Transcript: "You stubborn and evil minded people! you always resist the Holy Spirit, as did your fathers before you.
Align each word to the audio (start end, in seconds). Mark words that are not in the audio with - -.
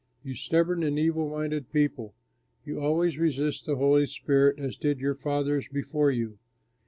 "You 0.23 0.33
stubborn 0.33 0.81
and 0.81 0.97
evil 0.97 1.29
minded 1.29 1.71
people! 1.71 2.15
you 2.65 2.79
always 2.79 3.19
resist 3.19 3.67
the 3.67 3.75
Holy 3.75 4.07
Spirit, 4.07 4.57
as 4.57 4.75
did 4.75 4.99
your 4.99 5.13
fathers 5.13 5.67
before 5.67 6.09
you. 6.09 6.39